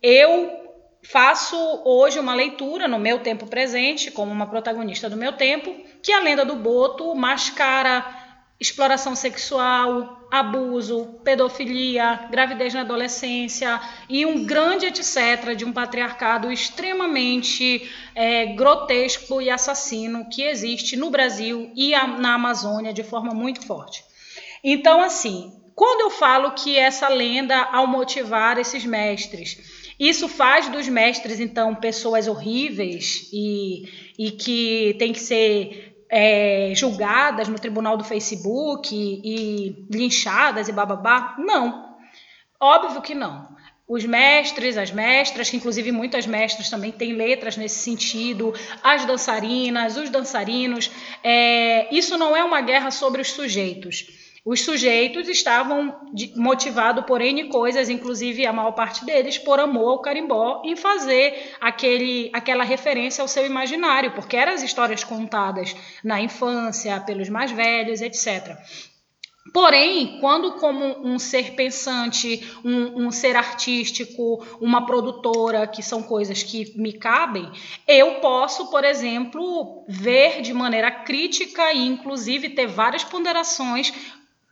[0.02, 0.63] eu
[1.04, 6.12] faço hoje uma leitura no meu tempo presente, como uma protagonista do meu tempo, que
[6.12, 8.22] a lenda do Boto mascara
[8.60, 15.54] exploração sexual, abuso, pedofilia, gravidez na adolescência e um grande etc.
[15.56, 22.34] de um patriarcado extremamente é, grotesco e assassino que existe no Brasil e a- na
[22.34, 24.04] Amazônia de forma muito forte.
[24.62, 29.58] Então, assim, quando eu falo que essa lenda, ao motivar esses mestres,
[29.98, 33.88] isso faz dos mestres, então, pessoas horríveis e,
[34.18, 40.72] e que têm que ser é, julgadas no tribunal do Facebook e, e linchadas e
[40.72, 41.36] bababá?
[41.38, 41.96] Não.
[42.60, 43.54] Óbvio que não.
[43.86, 49.98] Os mestres, as mestras, que inclusive muitas mestras também têm letras nesse sentido, as dançarinas,
[49.98, 50.90] os dançarinos,
[51.22, 54.23] é, isso não é uma guerra sobre os sujeitos.
[54.44, 56.00] Os sujeitos estavam
[56.36, 61.54] motivados por N coisas, inclusive a maior parte deles por amor ao carimbó, em fazer
[61.58, 65.74] aquele, aquela referência ao seu imaginário, porque eram as histórias contadas
[66.04, 68.58] na infância, pelos mais velhos, etc.
[69.52, 76.42] Porém, quando como um ser pensante, um, um, ser artístico, uma produtora, que são coisas
[76.42, 77.52] que me cabem,
[77.86, 83.92] eu posso, por exemplo, ver de maneira crítica e inclusive ter várias ponderações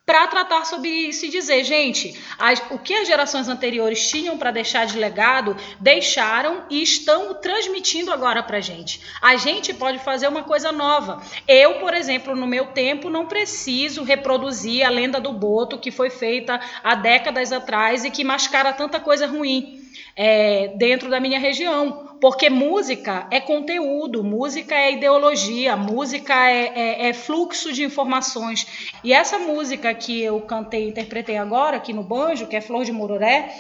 [0.05, 4.50] para tratar sobre isso e dizer, gente, as, o que as gerações anteriores tinham para
[4.50, 9.00] deixar de legado, deixaram e estão transmitindo agora para gente.
[9.22, 11.22] A gente pode fazer uma coisa nova.
[11.46, 16.11] Eu, por exemplo, no meu tempo, não preciso reproduzir a lenda do Boto que foi
[16.11, 19.80] feita há décadas atrás e que mascara tanta coisa ruim
[20.16, 22.11] é, dentro da minha região.
[22.22, 28.94] Porque música é conteúdo, música é ideologia, música é, é, é, fluxo de informações.
[29.02, 32.84] E essa música que eu cantei e interpretei agora, aqui no Banjo, que é Flor
[32.84, 33.52] de Mororé,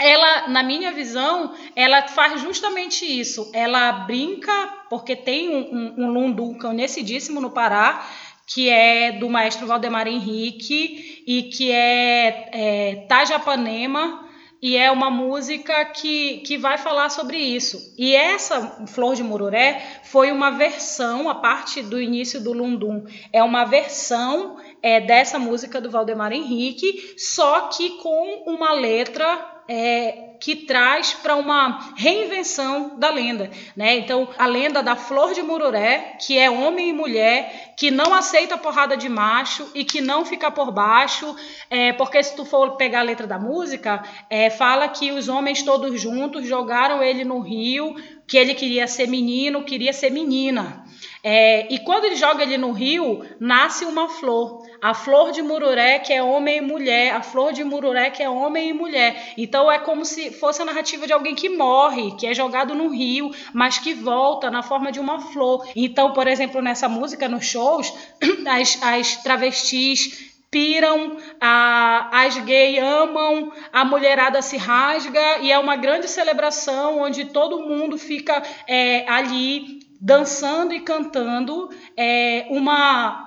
[0.00, 3.48] ela, na minha visão, ela faz justamente isso.
[3.54, 4.52] Ela brinca,
[4.90, 8.04] porque tem um, um, um lundum conhecidíssimo no Pará,
[8.48, 14.25] que é do maestro Valdemar Henrique e que é, é Tajapanema,
[14.66, 17.94] e é uma música que, que vai falar sobre isso.
[17.96, 23.44] E essa Flor de Mururé foi uma versão, a parte do início do Lundum, é
[23.44, 30.54] uma versão é, dessa música do Valdemar Henrique, só que com uma letra é, que
[30.54, 33.50] traz para uma reinvenção da lenda.
[33.76, 33.96] Né?
[33.96, 38.56] Então, a lenda da Flor de Mururé, que é homem e mulher, que não aceita
[38.56, 41.34] porrada de macho e que não fica por baixo,
[41.70, 45.62] é, porque se tu for pegar a letra da música, é, fala que os homens
[45.62, 47.94] todos juntos jogaram ele no rio,
[48.26, 50.84] que ele queria ser menino, queria ser menina.
[51.22, 54.65] É, e quando ele joga ele no rio, nasce uma flor.
[54.86, 57.12] A flor de mururé, que é homem e mulher.
[57.12, 59.34] A flor de mururé, que é homem e mulher.
[59.36, 62.86] Então é como se fosse a narrativa de alguém que morre, que é jogado no
[62.86, 65.66] rio, mas que volta na forma de uma flor.
[65.74, 67.92] Então, por exemplo, nessa música, nos shows,
[68.46, 75.74] as, as travestis piram, a, as gays amam, a mulherada se rasga e é uma
[75.74, 83.25] grande celebração onde todo mundo fica é, ali dançando e cantando é, uma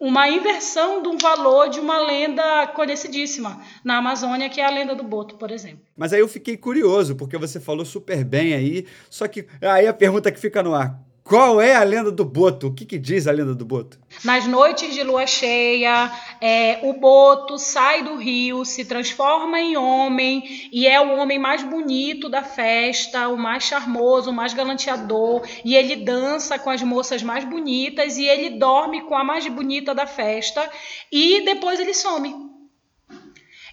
[0.00, 4.94] uma inversão de um valor de uma lenda conhecidíssima na Amazônia, que é a lenda
[4.94, 5.80] do Boto, por exemplo.
[5.94, 9.92] Mas aí eu fiquei curioso, porque você falou super bem aí, só que aí a
[9.92, 10.98] pergunta que fica no ar,
[11.30, 12.66] qual é a lenda do Boto?
[12.66, 14.00] O que, que diz a lenda do Boto?
[14.24, 16.10] Nas noites de lua cheia,
[16.40, 21.62] é, o Boto sai do rio, se transforma em homem e é o homem mais
[21.62, 25.46] bonito da festa, o mais charmoso, o mais galanteador.
[25.64, 29.94] E ele dança com as moças mais bonitas e ele dorme com a mais bonita
[29.94, 30.68] da festa
[31.12, 32.49] e depois ele some.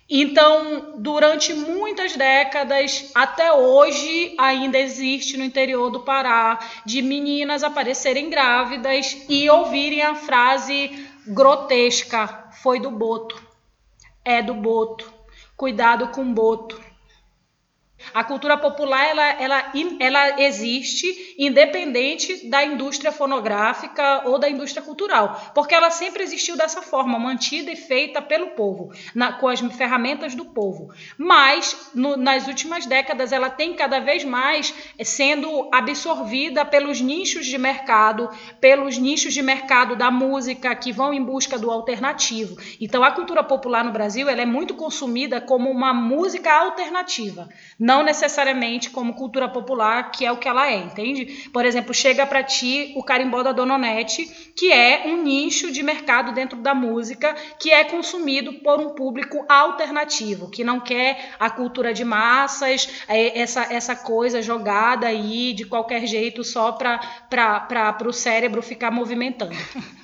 [0.10, 8.30] Então, durante muitas décadas, até hoje, ainda existe no interior do Pará de meninas aparecerem
[8.30, 13.42] grávidas e ouvirem a frase grotesca: foi do boto,
[14.24, 15.12] é do boto,
[15.58, 16.87] cuidado com o boto.
[18.14, 25.52] A cultura popular ela, ela, ela existe independente da indústria fonográfica ou da indústria cultural,
[25.54, 30.36] porque ela sempre existiu dessa forma, mantida e feita pelo povo, na, com as ferramentas
[30.36, 30.94] do povo.
[31.18, 34.74] Mas no, nas últimas décadas ela tem cada vez mais
[35.04, 38.30] sendo absorvida pelos nichos de mercado,
[38.62, 42.58] pelos nichos de mercado da música que vão em busca do alternativo.
[42.80, 47.50] Então a cultura popular no Brasil ela é muito consumida como uma música alternativa
[47.88, 51.50] não necessariamente como cultura popular, que é o que ela é, entende?
[51.52, 54.26] Por exemplo, chega para ti o carimbó da Dona Onete,
[54.56, 59.46] que é um nicho de mercado dentro da música que é consumido por um público
[59.48, 65.66] alternativo, que não quer a cultura de massas, é, essa, essa coisa jogada aí de
[65.66, 69.56] qualquer jeito só para o cérebro ficar movimentando.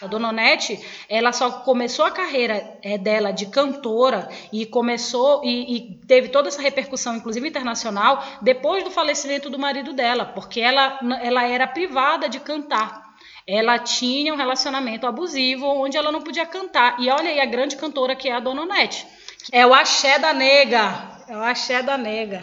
[0.00, 0.78] A Dona Onete,
[1.08, 6.48] ela só começou a carreira é, dela de cantora e começou e, e, teve toda
[6.48, 12.28] essa repercussão, inclusive internacional, depois do falecimento do marido dela, porque ela, ela era privada
[12.28, 13.06] de cantar.
[13.46, 16.96] Ela tinha um relacionamento abusivo onde ela não podia cantar.
[17.00, 19.06] E olha aí a grande cantora que é a Dona Onete.
[19.52, 21.22] É o axé da nega.
[21.28, 22.42] É o axé da nega.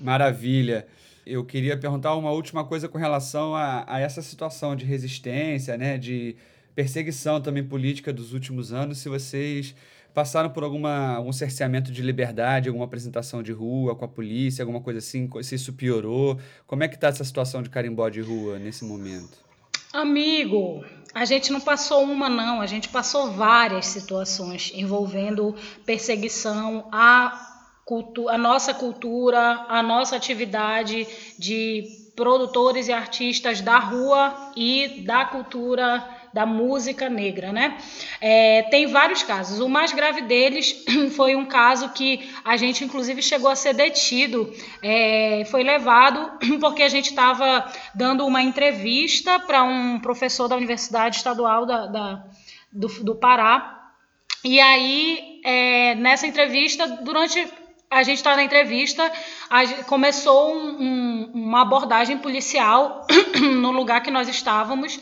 [0.00, 0.86] Maravilha.
[1.24, 5.96] Eu queria perguntar uma última coisa com relação a, a essa situação de resistência, né?
[5.96, 6.36] De
[6.74, 9.74] perseguição também política dos últimos anos, se vocês
[10.14, 14.80] passaram por alguma, algum cerceamento de liberdade, alguma apresentação de rua com a polícia, alguma
[14.80, 16.38] coisa assim, se isso piorou.
[16.66, 19.44] Como é que está essa situação de carimbó de rua nesse momento?
[19.92, 25.54] Amigo, a gente não passou uma não, a gente passou várias situações envolvendo
[25.84, 27.52] perseguição à
[27.84, 31.06] cultu a nossa cultura, a nossa atividade
[31.38, 31.84] de
[32.16, 37.78] produtores e artistas da rua e da cultura da música negra, né?
[38.20, 39.60] É, tem vários casos.
[39.60, 44.52] O mais grave deles foi um caso que a gente, inclusive, chegou a ser detido.
[44.82, 47.64] É, foi levado porque a gente estava
[47.94, 52.24] dando uma entrevista para um professor da Universidade Estadual da, da
[52.72, 53.92] do, do Pará.
[54.42, 57.46] E aí, é, nessa entrevista, durante
[57.88, 59.08] a gente está na entrevista,
[59.48, 63.06] a, começou um, um, uma abordagem policial
[63.40, 64.98] no lugar que nós estávamos,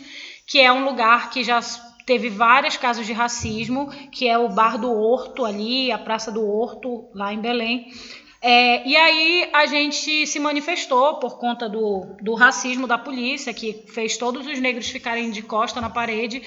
[0.46, 1.60] que é um lugar que já
[2.04, 6.46] teve vários casos de racismo, que é o Bar do Horto ali, a Praça do
[6.46, 7.92] Horto, lá em Belém.
[8.40, 13.84] É, e aí a gente se manifestou por conta do, do racismo da polícia, que
[13.86, 16.42] fez todos os negros ficarem de costa na parede.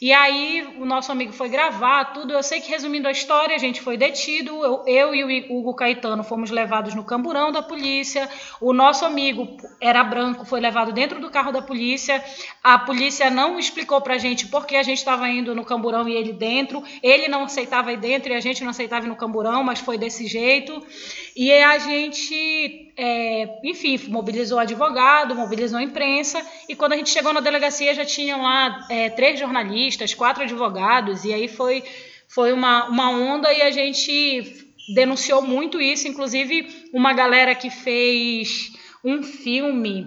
[0.00, 2.32] E aí o nosso amigo foi gravar tudo.
[2.32, 4.64] Eu sei que resumindo a história, a gente foi detido.
[4.64, 8.26] Eu, eu e o Hugo Caetano fomos levados no camburão da polícia.
[8.62, 12.24] O nosso amigo era branco, foi levado dentro do carro da polícia.
[12.64, 16.14] A polícia não explicou pra gente por que a gente estava indo no camburão e
[16.14, 16.82] ele dentro.
[17.02, 19.98] Ele não aceitava ir dentro e a gente não aceitava ir no camburão, mas foi
[19.98, 20.82] desse jeito.
[21.36, 26.46] E a gente, é, enfim, mobilizou advogado, mobilizou a imprensa.
[26.68, 31.24] E quando a gente chegou na delegacia já tinham lá é, três jornalistas quatro advogados,
[31.24, 31.82] e aí foi,
[32.28, 38.70] foi uma, uma onda e a gente denunciou muito isso, inclusive uma galera que fez
[39.02, 40.06] um filme,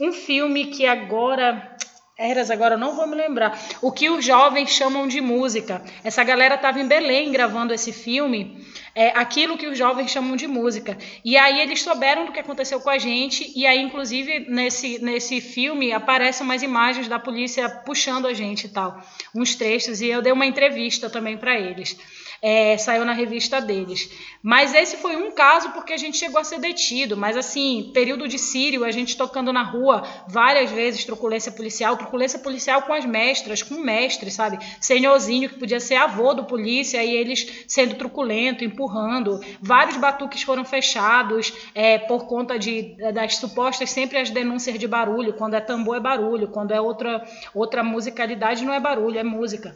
[0.00, 1.76] um filme que agora
[2.20, 3.58] Eras, agora não vou me lembrar.
[3.80, 5.82] O que os jovens chamam de música.
[6.04, 8.62] Essa galera estava em Belém gravando esse filme,
[8.94, 10.96] é, aquilo que os jovens chamam de música.
[11.24, 15.40] E aí eles souberam do que aconteceu com a gente, e aí, inclusive, nesse, nesse
[15.40, 19.00] filme aparecem umas imagens da polícia puxando a gente e tal,
[19.34, 21.96] uns trechos, e eu dei uma entrevista também para eles
[22.42, 24.10] é, saiu na revista deles.
[24.42, 27.16] Mas esse foi um caso porque a gente chegou a ser detido.
[27.16, 32.38] Mas assim, período de Sírio, a gente tocando na rua várias vezes, truculência policial, truculência
[32.38, 34.58] policial com as mestras, com o mestre, sabe?
[34.80, 38.64] Senhorzinho que podia ser avô do polícia e eles sendo truculento.
[39.60, 45.34] Vários batuques foram fechados é, por conta de, das supostas sempre as denúncias de barulho.
[45.34, 47.24] Quando é tambor é barulho, quando é outra,
[47.54, 49.74] outra musicalidade não é barulho, é música.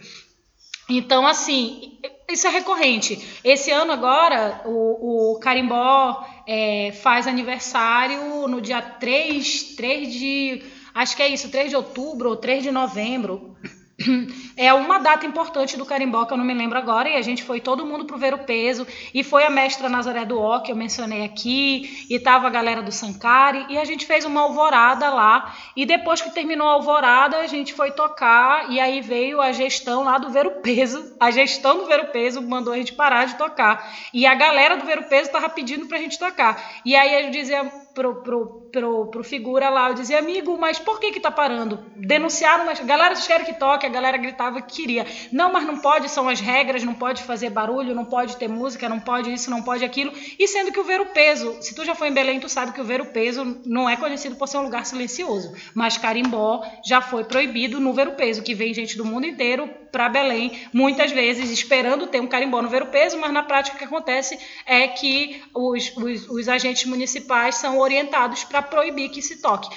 [0.88, 1.98] Então, assim,
[2.30, 3.40] isso é recorrente.
[3.42, 10.62] Esse ano agora, o, o Carimbó é, faz aniversário no dia 3, 3 de.
[10.94, 13.56] Acho que é isso, 3 de outubro ou 3 de novembro.
[14.56, 17.42] É uma data importante do carimbó que eu não me lembro agora, e a gente
[17.42, 20.70] foi todo mundo pro ver o peso, e foi a mestra Nazaré do Ó, que
[20.70, 25.10] eu mencionei aqui, e tava a galera do Sankari, e a gente fez uma alvorada
[25.10, 29.50] lá, e depois que terminou a alvorada, a gente foi tocar, e aí veio a
[29.50, 32.92] gestão lá do ver o peso, a gestão do ver o peso mandou a gente
[32.92, 36.80] parar de tocar, e a galera do ver o peso tava pedindo pra gente tocar,
[36.84, 40.98] e aí eu dizia pro, pro, pro, pro figura lá, eu dizia, amigo, mas por
[40.98, 41.78] que que tá parando?
[41.96, 43.86] Denunciaram, mas galera, vocês querem que toque?
[43.86, 45.06] A galera gritava que queria.
[45.30, 48.88] Não, mas não pode, são as regras, não pode fazer barulho, não pode ter música,
[48.88, 50.12] não pode isso, não pode aquilo.
[50.38, 52.72] E sendo que o Ver o Peso, se tu já foi em Belém, tu sabe
[52.72, 56.62] que o Ver o Peso não é conhecido por ser um lugar silencioso, mas carimbó
[56.84, 60.50] já foi proibido no Ver o Peso, que vem gente do mundo inteiro para Belém,
[60.72, 63.84] muitas vezes esperando ter um carimbó no Ver o Peso, mas na prática o que
[63.84, 64.36] acontece
[64.66, 69.68] é que os, os, os agentes municipais são orientados para proibir que se toque.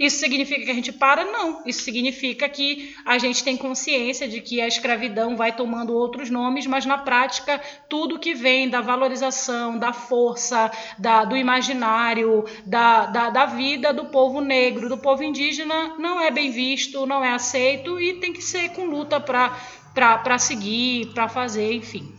[0.00, 1.24] Isso significa que a gente para?
[1.24, 1.62] Não.
[1.66, 6.66] Isso significa que a gente tem consciência de que a escravidão vai tomando outros nomes,
[6.66, 13.30] mas na prática tudo que vem da valorização, da força, da, do imaginário, da, da,
[13.30, 18.00] da vida do povo negro, do povo indígena, não é bem visto, não é aceito
[18.00, 22.15] e tem que ser com luta para seguir, para fazer, enfim.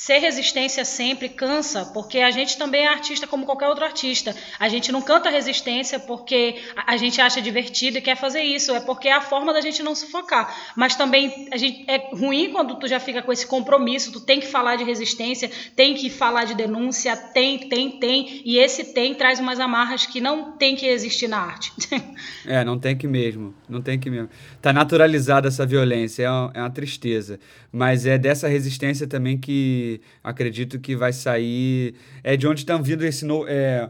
[0.00, 4.32] Ser resistência sempre cansa, porque a gente também é artista como qualquer outro artista.
[4.56, 6.54] A gente não canta resistência porque
[6.86, 9.82] a gente acha divertido e quer fazer isso, é porque é a forma da gente
[9.82, 10.54] não sufocar.
[10.76, 14.38] Mas também a gente, é ruim quando tu já fica com esse compromisso, tu tem
[14.38, 19.16] que falar de resistência, tem que falar de denúncia, tem, tem, tem, e esse tem
[19.16, 21.72] traz umas amarras que não tem que existir na arte.
[22.46, 24.30] é, não tem que mesmo, não tem que mesmo.
[24.62, 27.40] Tá naturalizada essa violência, é uma, é uma tristeza,
[27.72, 29.87] mas é dessa resistência também que
[30.22, 31.94] acredito que vai sair.
[32.22, 33.88] É de onde estão vindo esse no, é,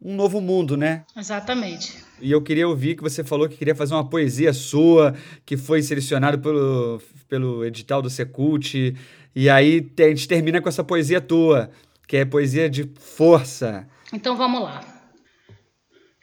[0.00, 1.04] um novo mundo, né?
[1.16, 1.98] Exatamente.
[2.20, 5.14] E eu queria ouvir que você falou que queria fazer uma poesia sua,
[5.44, 8.94] que foi selecionado pelo, pelo edital do Secult.
[9.34, 11.70] E aí a gente termina com essa poesia tua,
[12.06, 13.86] que é poesia de força.
[14.12, 14.80] Então vamos lá.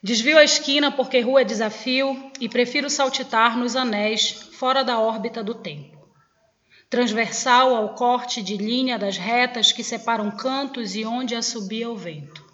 [0.03, 5.43] Desvio a esquina porque rua é desafio e prefiro saltitar nos anéis fora da órbita
[5.43, 5.95] do tempo
[6.90, 12.46] transversal ao corte de linha das retas que separam cantos e onde assobia o vento.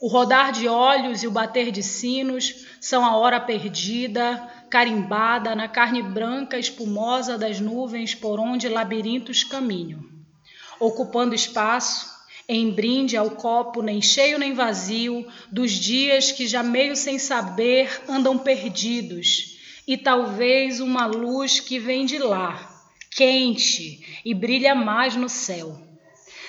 [0.00, 4.36] O rodar de olhos e o bater de sinos são a hora perdida,
[4.68, 10.06] carimbada na carne branca espumosa das nuvens por onde labirintos caminho,
[10.78, 12.12] ocupando espaço
[12.46, 18.02] em brinde ao copo nem cheio nem vazio dos dias que já meio sem saber
[18.06, 22.73] andam perdidos e talvez uma luz que vem de lá,
[23.14, 25.80] quente e brilha mais no céu.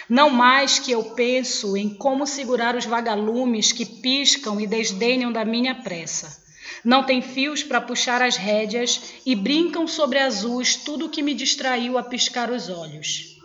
[0.09, 5.45] Não mais que eu penso em como segurar os vagalumes que piscam e desdenham da
[5.45, 6.43] minha pressa.
[6.83, 11.97] Não tem fios para puxar as rédeas e brincam sobre azuis tudo que me distraiu
[11.97, 13.39] a piscar os olhos.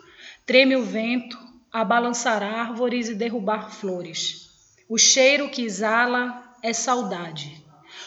[0.45, 1.37] Treme o vento,
[1.71, 4.49] a balançar árvores e derrubar flores.
[4.89, 7.63] O cheiro que exala é saudade.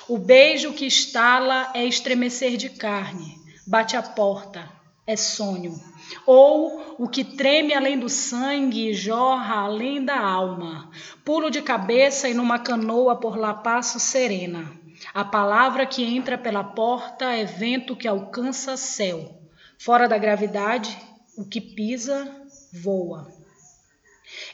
[0.08, 3.36] O beijo que estala é estremecer de carne.
[3.66, 4.70] Bate a porta,
[5.06, 5.78] é sonho.
[6.26, 10.90] Ou o que treme além do sangue e jorra além da alma.
[11.24, 14.70] Pulo de cabeça e numa canoa por lá passo serena.
[15.12, 19.40] A palavra que entra pela porta é vento que alcança céu.
[19.78, 20.96] Fora da gravidade,
[21.36, 22.30] o que pisa,
[22.72, 23.30] voa.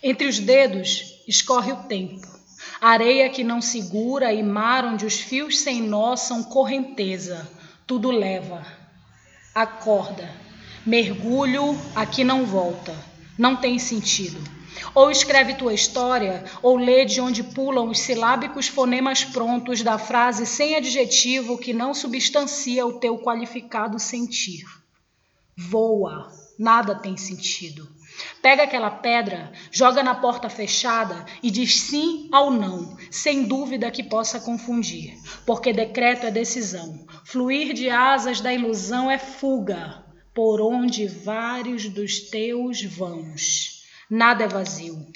[0.02, 2.26] Entre os dedos escorre o tempo,
[2.80, 7.48] areia que não segura e mar onde os fios sem nó são correnteza.
[7.86, 8.79] Tudo leva.
[9.54, 10.30] Acorda.
[10.86, 12.94] Mergulho aqui não volta.
[13.36, 14.40] Não tem sentido.
[14.94, 20.46] Ou escreve tua história, ou lê de onde pulam os silábicos fonemas prontos da frase
[20.46, 24.64] sem adjetivo que não substancia o teu qualificado sentir.
[25.56, 27.88] Voa, nada tem sentido.
[28.42, 34.02] Pega aquela pedra, joga na porta fechada e diz sim ao não, sem dúvida que
[34.02, 35.14] possa confundir,
[35.44, 37.06] porque decreto é decisão.
[37.24, 40.04] Fluir de asas da ilusão é fuga,
[40.34, 43.80] por onde vários dos teus vãos.
[44.10, 45.06] Nada é vazio.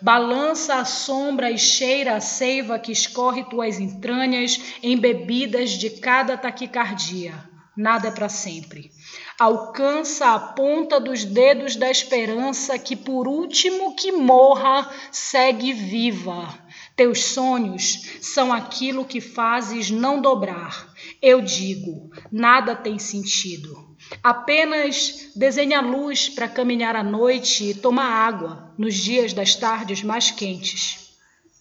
[0.00, 7.34] Balança a sombra e cheira a seiva que escorre tuas entranhas, embebidas de cada taquicardia.
[7.76, 8.90] Nada é para sempre.
[9.38, 16.58] Alcança a ponta dos dedos da esperança que, por último que morra, segue viva.
[16.96, 20.90] Teus sonhos são aquilo que fazes não dobrar.
[21.20, 23.94] Eu digo, nada tem sentido.
[24.22, 30.30] Apenas desenha luz para caminhar à noite e toma água nos dias das tardes mais
[30.30, 31.10] quentes.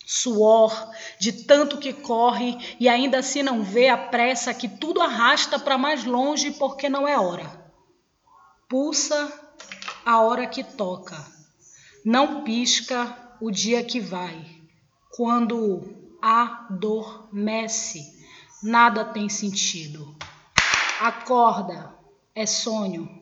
[0.06, 5.60] Suor de tanto que corre e ainda assim não vê a pressa que tudo arrasta
[5.60, 7.65] para mais longe porque não é hora.
[8.68, 9.32] Pulsa
[10.04, 11.16] a hora que toca,
[12.04, 14.46] não pisca o dia que vai.
[15.16, 18.02] Quando adormece,
[18.64, 20.16] nada tem sentido.
[21.00, 21.94] Acorda
[22.34, 23.22] é sonho.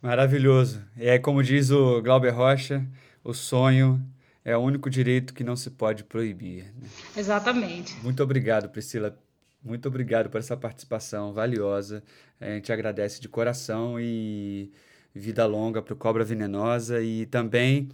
[0.00, 0.82] Maravilhoso.
[0.96, 2.86] E é como diz o Glauber Rocha,
[3.24, 4.00] o sonho
[4.44, 6.72] é o único direito que não se pode proibir.
[6.74, 6.88] né?
[7.16, 7.94] Exatamente.
[8.02, 9.16] Muito obrigado, Priscila.
[9.64, 12.02] Muito obrigado por essa participação valiosa.
[12.40, 14.72] A gente agradece de coração e
[15.14, 17.00] vida longa para o Cobra Venenosa.
[17.00, 17.88] E também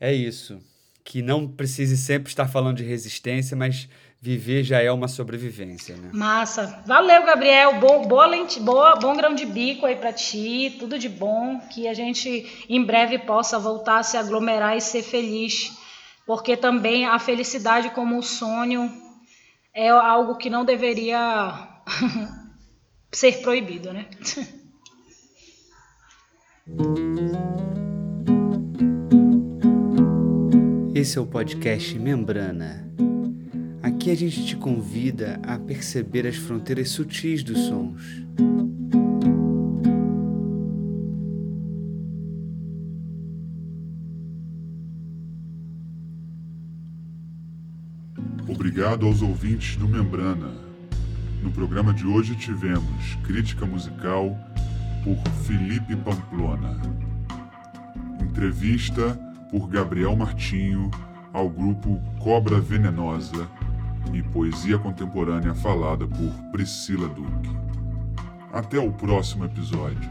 [0.00, 0.58] é isso,
[1.04, 3.88] que não precise sempre estar falando de resistência, mas
[4.20, 6.10] viver já é uma sobrevivência, né?
[6.12, 6.82] Massa.
[6.86, 7.78] Valeu, Gabriel.
[7.78, 10.74] Boa, boa lente, boa, bom grão de bico aí pra ti.
[10.78, 11.60] Tudo de bom.
[11.70, 15.76] Que a gente em breve possa voltar a se aglomerar e ser feliz.
[16.26, 19.07] Porque também a felicidade como um sonho
[19.78, 21.68] é algo que não deveria
[23.14, 24.06] ser proibido, né?
[30.92, 32.92] Esse é o podcast Membrana.
[33.80, 38.02] Aqui a gente te convida a perceber as fronteiras sutis dos sons.
[48.78, 50.52] Obrigado aos ouvintes do Membrana.
[51.42, 54.38] No programa de hoje tivemos crítica musical
[55.02, 56.80] por Felipe Pamplona,
[58.22, 59.18] entrevista
[59.50, 60.92] por Gabriel Martinho
[61.32, 63.48] ao grupo Cobra Venenosa
[64.14, 67.50] e poesia contemporânea falada por Priscila Duque.
[68.52, 70.08] Até o próximo episódio.